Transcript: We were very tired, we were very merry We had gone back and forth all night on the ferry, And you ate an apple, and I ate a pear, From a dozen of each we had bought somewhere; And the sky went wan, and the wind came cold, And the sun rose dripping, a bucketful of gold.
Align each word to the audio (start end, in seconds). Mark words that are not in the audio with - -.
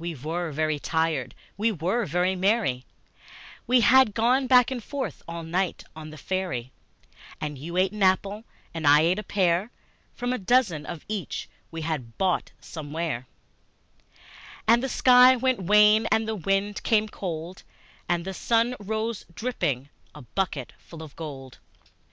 We 0.00 0.16
were 0.16 0.50
very 0.50 0.80
tired, 0.80 1.32
we 1.56 1.70
were 1.70 2.04
very 2.04 2.34
merry 2.34 2.86
We 3.68 3.82
had 3.82 4.14
gone 4.14 4.48
back 4.48 4.72
and 4.72 4.82
forth 4.82 5.22
all 5.28 5.44
night 5.44 5.84
on 5.94 6.10
the 6.10 6.16
ferry, 6.18 6.72
And 7.40 7.56
you 7.56 7.76
ate 7.76 7.92
an 7.92 8.02
apple, 8.02 8.42
and 8.74 8.84
I 8.84 9.02
ate 9.02 9.20
a 9.20 9.22
pear, 9.22 9.70
From 10.12 10.32
a 10.32 10.38
dozen 10.38 10.86
of 10.86 11.04
each 11.06 11.48
we 11.70 11.82
had 11.82 12.18
bought 12.18 12.50
somewhere; 12.60 13.28
And 14.66 14.82
the 14.82 14.88
sky 14.88 15.36
went 15.36 15.60
wan, 15.60 16.08
and 16.10 16.26
the 16.26 16.34
wind 16.34 16.82
came 16.82 17.06
cold, 17.08 17.62
And 18.08 18.24
the 18.24 18.34
sun 18.34 18.74
rose 18.80 19.24
dripping, 19.32 19.88
a 20.16 20.22
bucketful 20.22 21.00
of 21.00 21.14
gold. 21.14 21.58